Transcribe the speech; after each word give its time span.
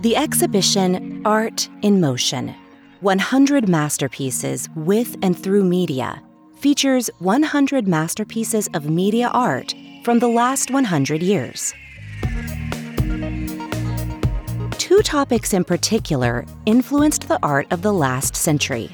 The 0.00 0.16
exhibition 0.16 1.22
Art 1.26 1.68
in 1.82 2.00
Motion 2.00 2.54
100 3.00 3.68
Masterpieces 3.68 4.68
with 4.74 5.16
and 5.22 5.38
through 5.38 5.64
Media 5.64 6.22
features 6.56 7.10
100 7.18 7.86
masterpieces 7.86 8.68
of 8.74 8.88
media 8.88 9.28
art 9.28 9.74
from 10.04 10.18
the 10.18 10.28
last 10.28 10.70
100 10.70 11.22
years. 11.22 11.74
Two 14.72 15.02
topics 15.02 15.54
in 15.54 15.64
particular 15.64 16.44
influenced 16.66 17.28
the 17.28 17.38
art 17.42 17.66
of 17.70 17.82
the 17.82 17.92
last 17.92 18.34
century 18.34 18.90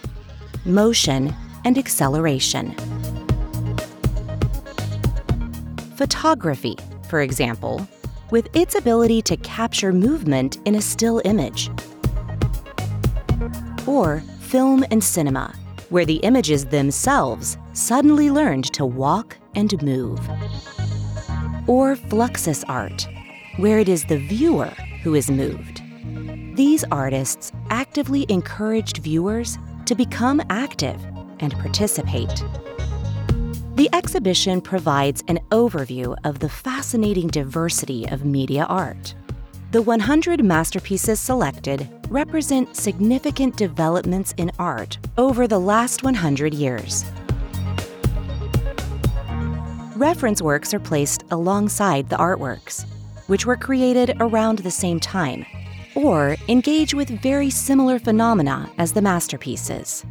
motion 0.65 1.35
and 1.65 1.79
acceleration. 1.79 2.75
Photography, 5.97 6.77
for 7.09 7.23
example, 7.23 7.89
with 8.31 8.55
its 8.55 8.75
ability 8.75 9.23
to 9.23 9.37
capture 9.39 9.95
movement 9.95 10.59
in 10.67 10.75
a 10.75 10.83
still 10.83 11.23
image. 11.25 11.71
Or 13.87 14.21
film 14.41 14.85
and 14.91 15.03
cinema, 15.03 15.55
where 15.89 16.05
the 16.05 16.17
images 16.17 16.67
themselves 16.67 17.57
suddenly 17.73 18.31
learned 18.31 18.71
to 18.75 18.85
walk 18.85 19.39
and 19.55 19.83
move. 19.83 20.21
Or 21.67 21.97
fluxus 21.97 22.63
art, 22.69 23.09
where 23.57 23.79
it 23.79 23.89
is 23.89 24.05
the 24.05 24.19
viewer 24.19 24.73
who 25.03 25.15
is 25.15 25.31
moved. 25.31 25.83
These 26.57 26.85
artists 26.93 27.53
actively 27.71 28.27
encouraged 28.29 28.99
viewers 28.99 29.57
to 29.87 29.95
become 29.95 30.43
active 30.51 31.03
and 31.41 31.55
participate. 31.55 32.45
The 33.77 33.91
exhibition 33.93 34.63
provides 34.63 35.23
an 35.29 35.39
overview 35.51 36.17
of 36.25 36.39
the 36.39 36.49
fascinating 36.49 37.29
diversity 37.29 38.09
of 38.09 38.25
media 38.25 38.65
art. 38.71 39.15
The 39.73 39.83
100 39.83 40.43
masterpieces 40.43 41.21
selected 41.21 41.87
represent 42.09 42.75
significant 42.75 43.59
developments 43.59 44.33
in 44.39 44.51
art 44.59 44.97
over 45.19 45.47
the 45.47 45.61
last 45.61 46.03
100 46.03 46.55
years. 46.55 47.05
Reference 49.95 50.41
works 50.41 50.73
are 50.73 50.81
placed 50.81 51.25
alongside 51.31 52.09
the 52.09 52.17
artworks, 52.17 52.87
which 53.27 53.45
were 53.45 53.59
created 53.59 54.17
around 54.21 54.61
the 54.61 54.71
same 54.71 54.99
time, 54.99 55.45
or 55.95 56.37
engage 56.49 56.95
with 56.95 57.21
very 57.21 57.51
similar 57.51 57.99
phenomena 57.99 58.71
as 58.79 58.95
the 58.95 59.03
masterpieces. 59.03 60.07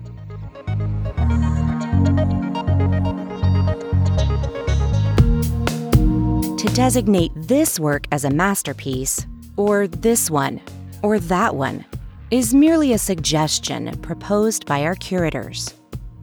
Designate 6.75 7.31
this 7.35 7.79
work 7.79 8.05
as 8.11 8.25
a 8.25 8.29
masterpiece, 8.29 9.25
or 9.55 9.87
this 9.87 10.29
one, 10.29 10.59
or 11.03 11.19
that 11.19 11.55
one, 11.55 11.85
is 12.31 12.53
merely 12.53 12.91
a 12.91 12.97
suggestion 12.97 13.97
proposed 14.01 14.65
by 14.65 14.83
our 14.83 14.95
curators. 14.95 15.73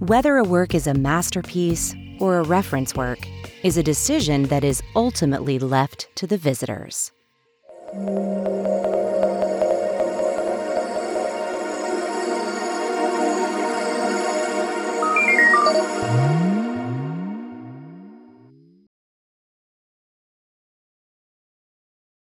Whether 0.00 0.36
a 0.36 0.44
work 0.44 0.74
is 0.74 0.86
a 0.86 0.92
masterpiece 0.92 1.94
or 2.20 2.38
a 2.38 2.42
reference 2.42 2.94
work 2.94 3.26
is 3.62 3.78
a 3.78 3.82
decision 3.82 4.42
that 4.44 4.62
is 4.62 4.82
ultimately 4.94 5.58
left 5.58 6.14
to 6.16 6.26
the 6.26 6.36
visitors. 6.36 7.12